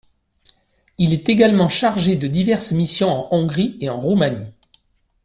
Il 0.97 1.13
est 1.13 1.29
également 1.29 1.69
chargé 1.69 2.15
de 2.15 2.25
diverses 2.25 2.71
missions 2.71 3.11
en 3.11 3.27
Hongrie 3.37 3.77
et 3.81 3.89
en 3.91 4.01
Roumanie. 4.01 4.51